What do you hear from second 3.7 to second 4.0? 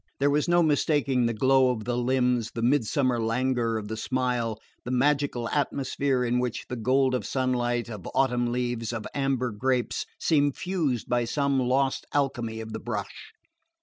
of the